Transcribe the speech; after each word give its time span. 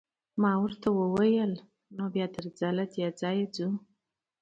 ما 0.41 0.51
ورته 0.63 0.87
وویل: 0.99 1.53
نو 1.95 2.03
بیا 2.13 2.27
درځه، 2.35 2.67
له 2.77 2.85
دې 2.93 3.07
ځایه 3.19 3.45
ځو. 3.55 3.69